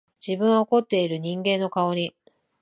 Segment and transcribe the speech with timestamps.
[0.19, 2.15] 自分は怒っている人間の顔に、